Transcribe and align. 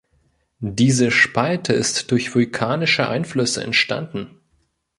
Diese 0.65 1.11
Spalte 1.11 1.73
ist 1.73 2.09
durch 2.09 2.33
vulkanische 2.33 3.07
Einflüsse 3.07 3.63
entstanden. 3.63 4.39